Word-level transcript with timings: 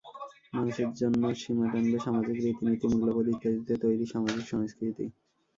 মানুষের 0.53 0.89
জন্য 0.99 1.21
সীমা 1.41 1.65
টানবে 1.71 1.97
সামাজিক 2.05 2.37
রীতিনীতি 2.39 2.85
মূল্যবোধ 2.91 3.27
ইত্যাদিতে 3.29 3.73
তৈরি 3.83 4.05
সামাজিক 4.13 4.45
সংস্কৃতি। 4.47 5.05